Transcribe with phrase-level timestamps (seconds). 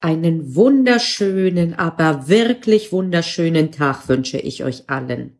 [0.00, 5.38] Einen wunderschönen, aber wirklich wunderschönen Tag wünsche ich euch allen.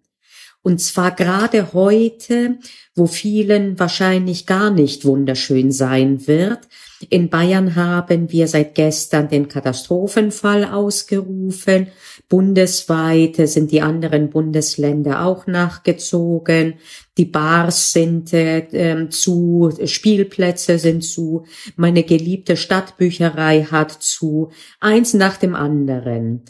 [0.63, 2.59] Und zwar gerade heute,
[2.97, 6.61] wo vielen wahrscheinlich gar nicht wunderschön sein wird.
[7.09, 11.89] In Bayern haben wir seit gestern den Katastrophenfall ausgerufen.
[12.29, 16.75] Bundesweit sind die anderen Bundesländer auch nachgezogen.
[17.17, 21.45] Die Bars sind äh, zu, Spielplätze sind zu,
[21.77, 24.51] meine geliebte Stadtbücherei hat zu,
[24.81, 26.43] eins nach dem anderen.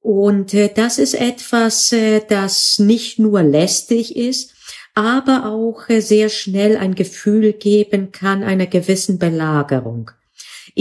[0.00, 4.54] Und äh, das ist etwas, äh, das nicht nur lästig ist,
[4.94, 10.10] aber auch äh, sehr schnell ein Gefühl geben kann einer gewissen Belagerung.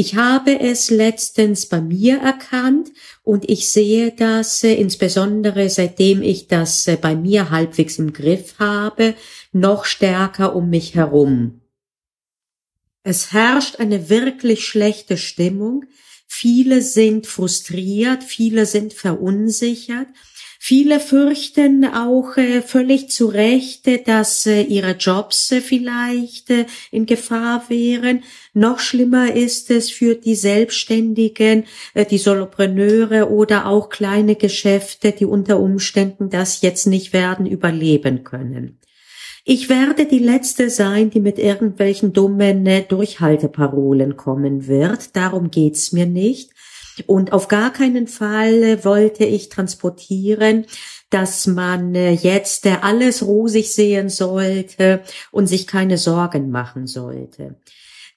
[0.02, 2.90] Ich habe es letztens bei mir erkannt
[3.22, 8.60] und ich sehe das äh, insbesondere seitdem ich das äh, bei mir halbwegs im Griff
[8.60, 9.14] habe,
[9.52, 11.60] noch stärker um mich herum.
[13.04, 15.84] Es herrscht eine wirklich schlechte Stimmung,
[16.32, 20.08] Viele sind frustriert, viele sind verunsichert.
[20.62, 27.06] Viele fürchten auch äh, völlig zu Recht, dass äh, ihre Jobs äh, vielleicht äh, in
[27.06, 28.24] Gefahr wären.
[28.54, 35.26] Noch schlimmer ist es für die Selbstständigen, äh, die Solopreneure oder auch kleine Geschäfte, die
[35.26, 38.80] unter Umständen das jetzt nicht werden überleben können.
[39.46, 45.16] Ich werde die Letzte sein, die mit irgendwelchen dummen äh, Durchhalteparolen kommen wird.
[45.16, 46.52] Darum geht's mir nicht.
[47.08, 50.66] Und auf gar keinen Fall äh, wollte ich transportieren,
[51.10, 57.56] dass man äh, jetzt alles rosig sehen sollte und sich keine Sorgen machen sollte.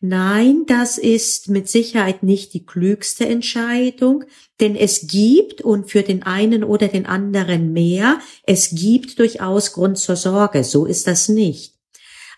[0.05, 4.25] Nein, das ist mit Sicherheit nicht die klügste Entscheidung,
[4.61, 9.99] denn es gibt und für den einen oder den anderen mehr, es gibt durchaus Grund
[9.99, 11.82] zur Sorge, so ist das nicht.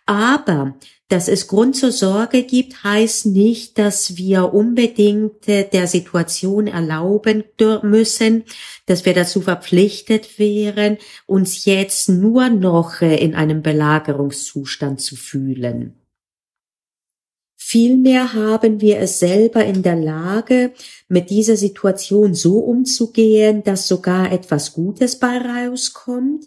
[0.06, 0.76] Aber
[1.08, 7.44] dass es Grund zur Sorge gibt, heißt nicht, dass wir unbedingt äh, der Situation erlauben
[7.82, 8.44] müssen,
[8.86, 15.94] dass wir dazu verpflichtet wären, uns jetzt nur noch äh, in einem Belagerungszustand zu fühlen.
[17.56, 20.72] Vielmehr haben wir es selber in der Lage,
[21.08, 26.44] mit dieser Situation so umzugehen, dass sogar etwas Gutes bei rauskommt.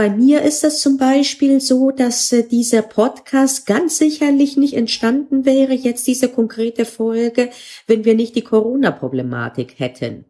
[0.00, 5.44] Bei mir ist es zum Beispiel so, dass äh, dieser Podcast ganz sicherlich nicht entstanden
[5.44, 7.50] wäre, jetzt diese konkrete Folge,
[7.86, 10.24] wenn wir nicht die Corona-Problematik hätten.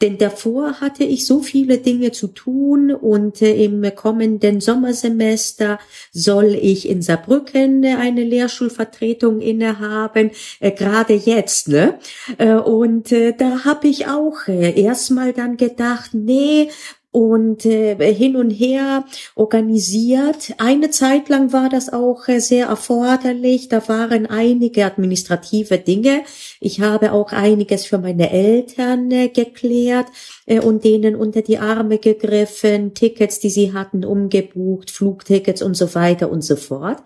[0.00, 5.78] Denn davor hatte ich so viele Dinge zu tun und äh, im kommenden Sommersemester
[6.10, 11.98] soll ich in Saarbrücken eine Lehrschulvertretung innehaben, äh, gerade jetzt, ne?
[12.38, 16.70] Äh, und äh, da habe ich auch äh, erstmal dann gedacht, nee,
[17.12, 20.54] und äh, hin und her organisiert.
[20.56, 23.68] Eine Zeit lang war das auch äh, sehr erforderlich.
[23.68, 26.22] Da waren einige administrative Dinge.
[26.58, 30.06] Ich habe auch einiges für meine Eltern äh, geklärt
[30.46, 35.94] äh, und denen unter die Arme gegriffen, Tickets, die sie hatten, umgebucht, Flugtickets und so
[35.94, 37.02] weiter und so fort.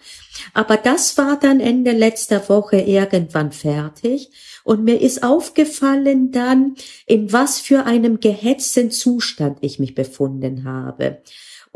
[0.54, 4.30] Aber das war dann Ende letzter Woche irgendwann fertig.
[4.64, 6.74] Und mir ist aufgefallen dann,
[7.06, 11.22] in was für einem gehetzten Zustand ich mich befunden habe.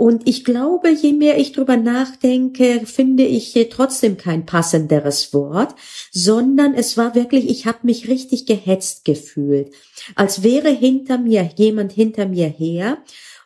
[0.00, 5.75] Und ich glaube, je mehr ich drüber nachdenke, finde ich trotzdem kein passenderes Wort,
[6.10, 9.75] sondern es war wirklich, ich habe mich richtig gehetzt gefühlt,
[10.15, 12.97] als wäre hinter mir jemand hinter mir her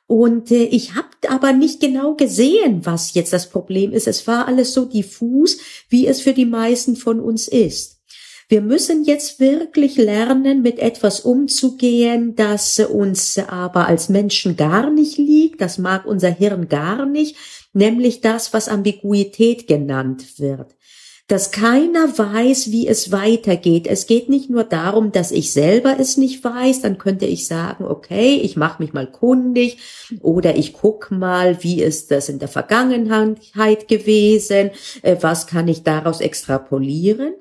[0.07, 4.07] und äh, ich habe aber nicht genau gesehen, was jetzt das Problem ist.
[4.07, 8.03] Es war alles so diffus, wie es für die meisten von uns ist.
[8.49, 15.17] Wir müssen jetzt wirklich lernen, mit etwas umzugehen, das uns aber als Menschen gar nicht
[15.17, 15.63] liegt.
[15.63, 17.37] Das mag unser Hirn gar nicht,
[17.73, 20.75] nämlich das, was Ambiguität genannt wird
[21.27, 23.87] dass keiner weiß, wie es weitergeht.
[23.87, 27.85] Es geht nicht nur darum, dass ich selber es nicht weiß, dann könnte ich sagen,
[27.85, 29.79] okay, ich mache mich mal kundig
[30.21, 34.71] oder ich guck mal, wie ist das in der Vergangenheit gewesen,
[35.01, 37.33] äh, was kann ich daraus extrapolieren.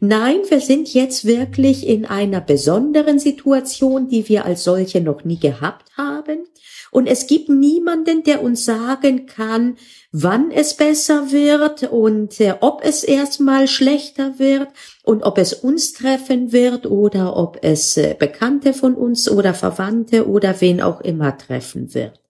[0.00, 5.38] Nein, wir sind jetzt wirklich in einer besonderen Situation, die wir als solche noch nie
[5.38, 6.44] gehabt haben.
[6.90, 9.76] Und es gibt niemanden, der uns sagen kann,
[10.12, 14.68] wann es besser wird und äh, ob es erstmal schlechter wird
[15.04, 20.28] und ob es uns treffen wird oder ob es äh, Bekannte von uns oder Verwandte
[20.28, 22.20] oder wen auch immer treffen wird.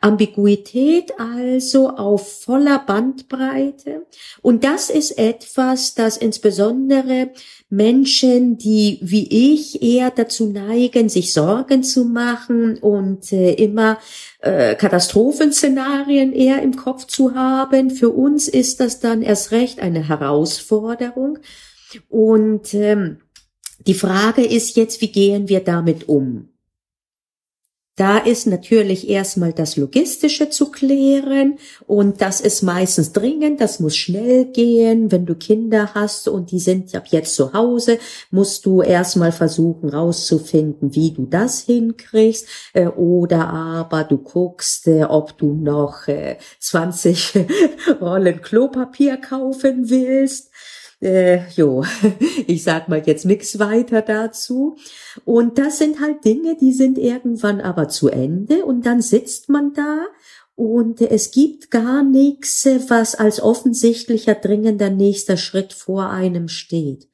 [0.00, 4.06] Ambiguität also auf voller Bandbreite.
[4.42, 7.30] Und das ist etwas, das insbesondere
[7.68, 13.98] Menschen, die wie ich eher dazu neigen, sich Sorgen zu machen und äh, immer
[14.40, 20.08] äh, Katastrophenszenarien eher im Kopf zu haben, für uns ist das dann erst recht eine
[20.08, 21.38] Herausforderung.
[22.08, 23.18] Und ähm,
[23.86, 26.48] Die Frage ist jetzt, wie gehen wir damit um?
[27.96, 33.96] Da ist natürlich erstmal das Logistische zu klären und das ist meistens dringend, das muss
[33.96, 35.10] schnell gehen.
[35.10, 37.98] Wenn du Kinder hast und die sind ab jetzt zu Hause,
[38.30, 45.04] musst du erstmal versuchen rauszufinden, wie du das hinkriegst äh, oder aber du guckst, äh,
[45.04, 46.06] ob du noch
[46.58, 47.46] 20 äh,
[48.00, 50.50] Rollen Klopapier kaufen willst
[51.00, 51.84] äh, jo,
[52.46, 54.76] ich sag mal jetzt nix weiter dazu.
[55.24, 59.72] Und das sind halt Dinge, die sind irgendwann aber zu Ende und dann sitzt man
[59.74, 60.06] da
[60.54, 67.08] und es gibt gar nichts, was als offensichtlicher dringender nächster Schritt vor einem steht.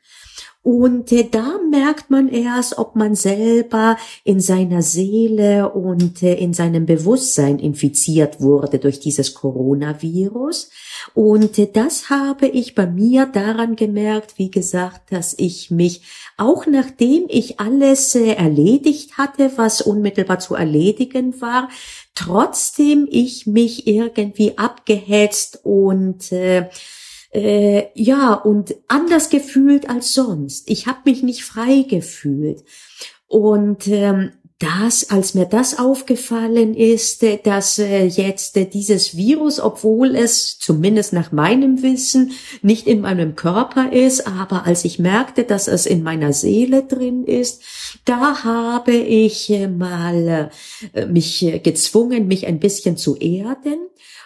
[0.62, 6.54] Und äh, da merkt man erst, ob man selber in seiner Seele und äh, in
[6.54, 10.70] seinem Bewusstsein infiziert wurde durch dieses Coronavirus.
[11.14, 16.02] Und äh, das habe ich bei mir daran gemerkt, wie gesagt, dass ich mich
[16.36, 21.68] auch nachdem ich alles erledigt hatte, was unmittelbar zu erledigen war,
[22.14, 26.68] trotzdem ich mich irgendwie abgehetzt und äh,
[27.32, 30.70] äh, ja, und anders gefühlt als sonst.
[30.70, 32.62] Ich habe mich nicht frei gefühlt.
[33.26, 39.58] Und ähm, das, als mir das aufgefallen ist, äh, dass äh, jetzt äh, dieses Virus,
[39.58, 42.32] obwohl es zumindest nach meinem Wissen
[42.62, 47.24] nicht in meinem Körper ist, aber als ich merkte, dass es in meiner Seele drin
[47.24, 47.62] ist,
[48.04, 50.50] da habe ich mal
[51.08, 53.78] mich gezwungen, mich ein bisschen zu erden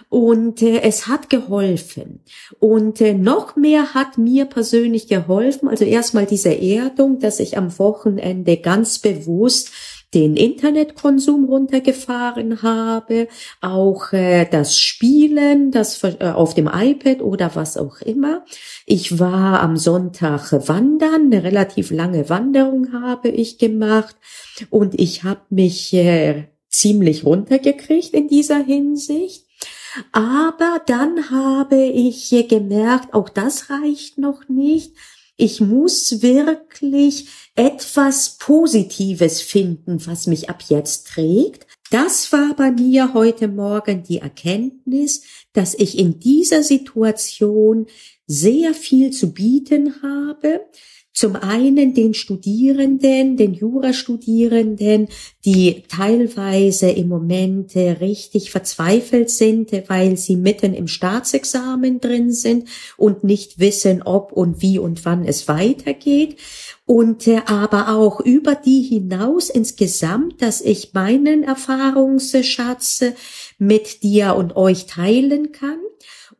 [0.09, 2.21] und äh, es hat geholfen.
[2.61, 7.77] Und äh, noch mehr hat mir persönlich geholfen, also erstmal diese Erdung, dass ich am
[7.79, 9.71] Wochenende ganz bewusst
[10.15, 13.29] den Internetkonsum runtergefahren habe,
[13.61, 18.45] auch äh, das Spielen, das äh, auf dem iPad oder was auch immer.
[18.87, 24.17] Ich war am Sonntag wandern, eine relativ lange Wanderung habe ich gemacht
[24.71, 29.47] und ich habe mich äh, ziemlich runtergekriegt in dieser Hinsicht.
[30.13, 34.95] Aber dann habe ich gemerkt, auch das reicht noch nicht.
[35.37, 41.67] Ich muss wirklich etwas Positives finden, was mich ab jetzt trägt.
[41.91, 45.23] Das war bei mir heute Morgen die Erkenntnis,
[45.53, 47.87] dass ich in dieser Situation
[48.27, 50.63] sehr viel zu bieten habe,
[51.17, 55.09] zum einen den Studierenden, den Jurastudierenden,
[55.47, 62.69] die teilweise im Moment richtig verzweifelt sind, weil sie mitten im Staatsexamen drin sind
[62.99, 66.37] und nicht wissen, ob und wie und wann es weitergeht.
[66.85, 73.03] Und äh, aber auch über die hinaus insgesamt, dass ich meinen Erfahrungsschatz
[73.59, 75.79] mit dir und euch teilen kann.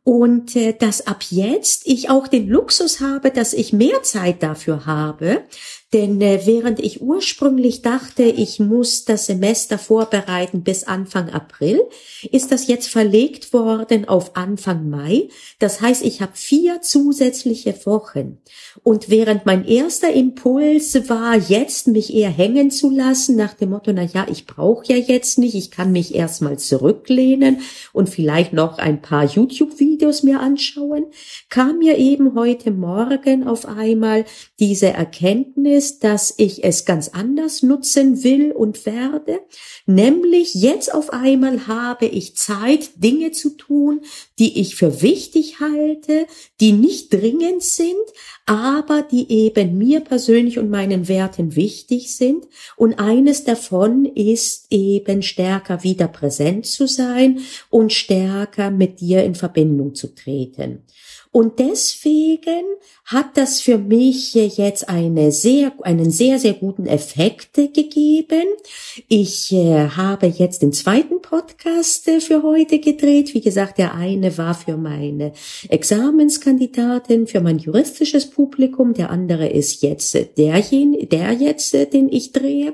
[0.03, 4.85] Und äh, dass ab jetzt ich auch den Luxus habe, dass ich mehr Zeit dafür
[4.85, 5.43] habe,
[5.93, 11.81] denn äh, während ich ursprünglich dachte, ich muss das Semester vorbereiten bis Anfang April,
[12.29, 15.29] ist das jetzt verlegt worden auf Anfang Mai.
[15.59, 18.39] Das heißt, ich habe vier zusätzliche Wochen.
[18.83, 23.93] Und während mein erster Impuls war, jetzt mich eher hängen zu lassen, nach dem Motto,
[23.93, 27.61] na ja, ich brauche ja jetzt nicht, ich kann mich erstmal zurücklehnen
[27.93, 31.05] und vielleicht noch ein paar YouTube-Videos mir anschauen,
[31.49, 34.25] kam mir eben heute Morgen auf einmal
[34.59, 39.39] diese Erkenntnis, ist, dass ich es ganz anders nutzen will und werde.
[39.85, 44.01] Nämlich jetzt auf einmal habe ich Zeit, Dinge zu tun,
[44.39, 46.25] die ich für wichtig halte,
[46.59, 47.95] die nicht dringend sind,
[48.47, 52.47] aber die eben mir persönlich und meinen Werten wichtig sind.
[52.75, 59.35] Und eines davon ist eben stärker wieder präsent zu sein und stärker mit dir in
[59.35, 60.83] Verbindung zu treten.
[61.37, 62.65] Und deswegen
[63.05, 68.47] hat das für mich jetzt eine sehr, einen sehr, sehr guten Effekt gegeben.
[69.07, 73.35] Ich äh, habe jetzt den zweiten Podcast äh, für heute gedreht.
[73.35, 75.31] Wie gesagt, der eine war für meine
[75.69, 78.95] Examenskandidatin, für mein juristisches Publikum.
[78.95, 82.73] Der andere ist jetzt derjenige, der jetzt, äh, den ich drehe.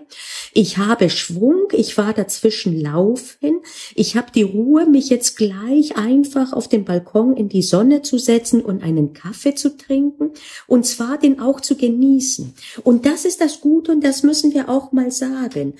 [0.53, 1.67] Ich habe Schwung.
[1.73, 3.59] Ich war dazwischen laufen.
[3.93, 8.17] Ich habe die Ruhe, mich jetzt gleich einfach auf den Balkon in die Sonne zu
[8.17, 10.31] setzen sitzen und einen Kaffee zu trinken
[10.67, 12.53] und zwar den auch zu genießen.
[12.83, 15.73] Und das ist das Gute und das müssen wir auch mal sagen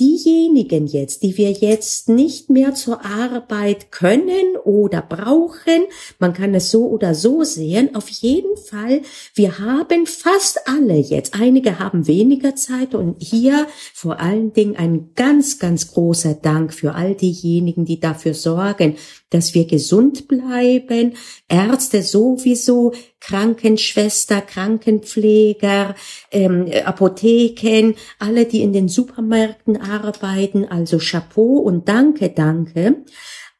[0.00, 5.82] diejenigen jetzt, die wir jetzt nicht mehr zur Arbeit können oder brauchen,
[6.18, 9.02] man kann es so oder so sehen, auf jeden Fall,
[9.34, 15.10] wir haben fast alle jetzt, einige haben weniger Zeit und hier vor allen Dingen ein
[15.16, 18.96] ganz, ganz großer Dank für all diejenigen, die dafür sorgen,
[19.30, 21.14] dass wir gesund bleiben.
[21.48, 25.94] Ärzte sowieso, Krankenschwester, Krankenpfleger,
[26.30, 30.66] ähm, Apotheken, alle, die in den Supermärkten arbeiten.
[30.66, 33.04] Also Chapeau und danke, danke.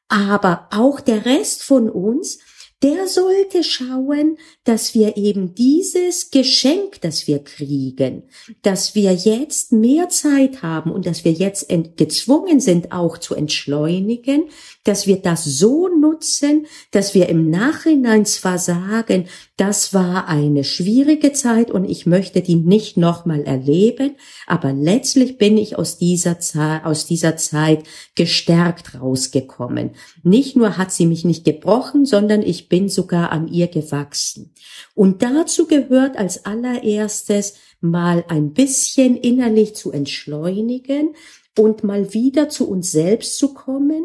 [0.09, 2.39] Aber auch der Rest von uns,
[2.83, 8.23] der sollte schauen, dass wir eben dieses Geschenk, das wir kriegen,
[8.62, 14.45] dass wir jetzt mehr Zeit haben und dass wir jetzt gezwungen sind, auch zu entschleunigen,
[14.84, 21.32] dass wir das so nutzen, dass wir im Nachhinein zwar sagen, das war eine schwierige
[21.32, 26.84] Zeit und ich möchte die nicht nochmal erleben, aber letztlich bin ich aus dieser, Zeit,
[26.84, 27.84] aus dieser Zeit
[28.14, 29.90] gestärkt rausgekommen.
[30.22, 34.54] Nicht nur hat sie mich nicht gebrochen, sondern ich bin sogar an ihr gewachsen.
[34.94, 41.14] Und dazu gehört als allererstes mal ein bisschen innerlich zu entschleunigen
[41.58, 44.04] und mal wieder zu uns selbst zu kommen,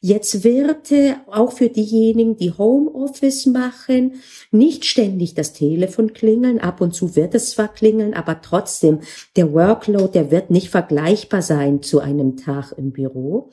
[0.00, 0.92] Jetzt wird
[1.26, 4.14] auch für diejenigen, die Homeoffice machen,
[4.50, 6.60] nicht ständig das Telefon klingeln.
[6.60, 9.00] Ab und zu wird es zwar klingeln, aber trotzdem,
[9.36, 13.50] der Workload, der wird nicht vergleichbar sein zu einem Tag im Büro.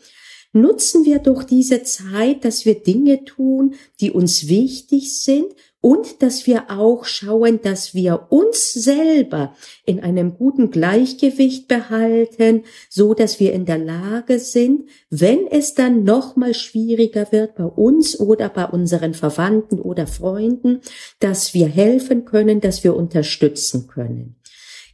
[0.53, 5.47] Nutzen wir doch diese Zeit, dass wir Dinge tun, die uns wichtig sind
[5.81, 9.53] und dass wir auch schauen, dass wir uns selber
[9.85, 16.05] in einem guten Gleichgewicht behalten, so dass wir in der Lage sind, wenn es dann
[16.05, 20.79] noch mal schwieriger wird bei uns oder bei unseren Verwandten oder Freunden,
[21.19, 24.37] dass wir helfen können, dass wir unterstützen können.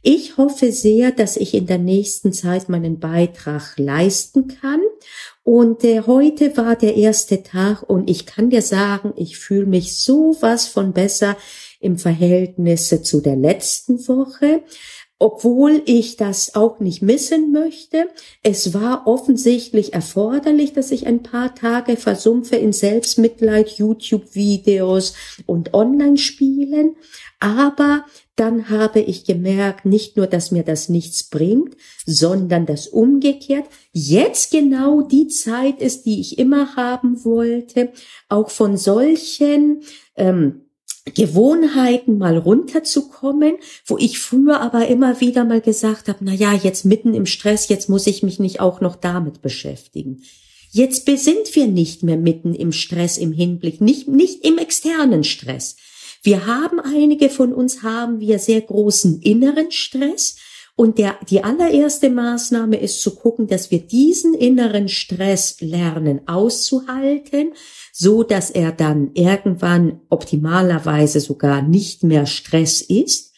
[0.02, 4.80] Ich hoffe sehr, dass ich in der nächsten Zeit meinen Beitrag leisten kann
[5.42, 9.98] und äh, heute war der erste Tag und ich kann dir sagen, ich fühle mich
[9.98, 11.36] so was von besser
[11.80, 14.62] im Verhältnis zu der letzten Woche
[15.22, 18.08] obwohl ich das auch nicht missen möchte.
[18.42, 25.12] Es war offensichtlich erforderlich, dass ich ein paar Tage versumpfe in Selbstmitleid, YouTube-Videos
[25.44, 26.96] und Online-Spielen.
[27.38, 28.06] Aber
[28.40, 34.50] dann habe ich gemerkt, nicht nur, dass mir das nichts bringt, sondern dass umgekehrt jetzt
[34.50, 37.92] genau die Zeit ist, die ich immer haben wollte,
[38.30, 39.82] auch von solchen
[40.16, 40.62] ähm,
[41.14, 46.86] Gewohnheiten mal runterzukommen, wo ich früher aber immer wieder mal gesagt habe, na ja, jetzt
[46.86, 50.22] mitten im Stress, jetzt muss ich mich nicht auch noch damit beschäftigen.
[50.70, 55.76] Jetzt sind wir nicht mehr mitten im Stress im Hinblick, nicht, nicht im externen Stress.
[56.22, 60.36] Wir haben einige von uns haben wir sehr großen inneren Stress,
[60.80, 67.52] und der, die allererste Maßnahme ist zu gucken, dass wir diesen inneren Stress lernen auszuhalten,
[67.92, 73.34] so dass er dann irgendwann optimalerweise sogar nicht mehr Stress ist.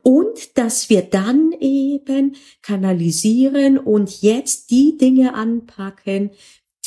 [0.00, 6.30] Und dass wir dann eben kanalisieren und jetzt die Dinge anpacken,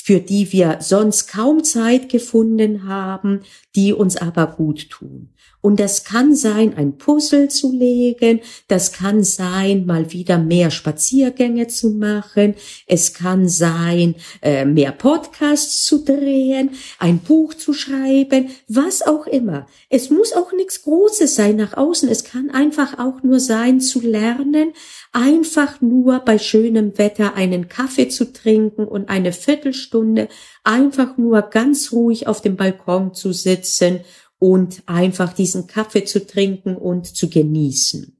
[0.09, 3.41] für die wir sonst kaum Zeit gefunden haben,
[3.75, 5.29] die uns aber gut tun.
[5.61, 8.39] Und das kann sein, ein Puzzle zu legen,
[8.69, 12.55] das kann sein, mal wieder mehr Spaziergänge zu machen,
[12.87, 19.67] es kann sein, äh, mehr Podcasts zu drehen, ein Buch zu schreiben, was auch immer.
[19.89, 23.99] Es muss auch nichts Großes sein nach außen, es kann einfach auch nur sein, zu
[23.99, 24.71] lernen,
[25.11, 30.29] einfach nur bei schönem Wetter einen Kaffee zu trinken und eine Viertelstunde
[30.63, 34.01] einfach nur ganz ruhig auf dem Balkon zu sitzen
[34.39, 38.17] und einfach diesen Kaffee zu trinken und zu genießen.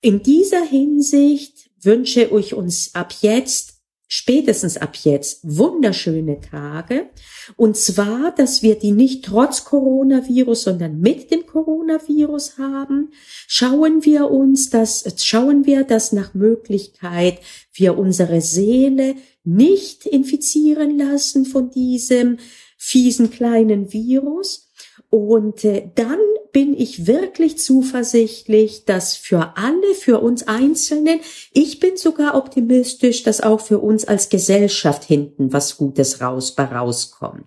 [0.00, 3.80] In dieser Hinsicht wünsche ich uns ab jetzt
[4.12, 7.10] spätestens ab jetzt wunderschöne Tage.
[7.56, 13.12] Und zwar, dass wir die nicht trotz Coronavirus, sondern mit dem Coronavirus haben.
[13.46, 17.38] Schauen wir uns das, schauen wir, dass nach Möglichkeit
[17.72, 19.14] wir unsere Seele
[19.44, 22.38] nicht infizieren lassen von diesem
[22.76, 24.69] fiesen kleinen Virus
[25.10, 26.18] und äh, dann
[26.52, 31.20] bin ich wirklich zuversichtlich, dass für alle, für uns Einzelnen,
[31.52, 37.46] ich bin sogar optimistisch, dass auch für uns als Gesellschaft hinten was Gutes raus, rauskommt.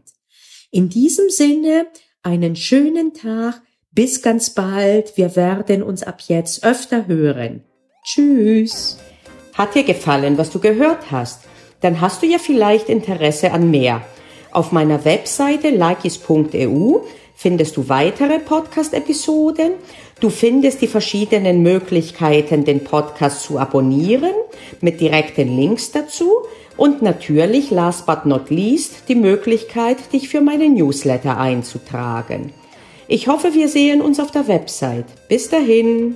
[0.71, 1.87] In diesem Sinne,
[2.21, 7.63] einen schönen Tag, bis ganz bald, wir werden uns ab jetzt öfter hören.
[8.03, 8.97] Tschüss.
[9.53, 11.41] Hat dir gefallen, was du gehört hast?
[11.81, 14.01] Dann hast du ja vielleicht Interesse an mehr.
[14.51, 17.01] Auf meiner Webseite likis.eu
[17.35, 19.73] findest du weitere Podcast-Episoden.
[20.19, 24.33] Du findest die verschiedenen Möglichkeiten, den Podcast zu abonnieren,
[24.81, 26.31] mit direkten Links dazu.
[26.77, 32.53] Und natürlich, last but not least, die Möglichkeit, dich für meinen Newsletter einzutragen.
[33.07, 35.05] Ich hoffe, wir sehen uns auf der Website.
[35.27, 36.15] Bis dahin.